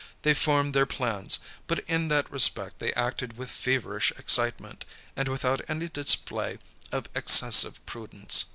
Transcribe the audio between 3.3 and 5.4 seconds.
with feverish excitement, and